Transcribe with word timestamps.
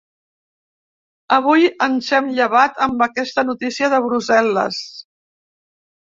Avui 1.35 1.67
ens 1.87 2.07
hem 2.19 2.29
llevat 2.37 2.81
amb 2.85 3.03
aquesta 3.07 3.43
notícia 3.51 3.91
de 3.95 3.99
Brussel·les. 4.07 4.81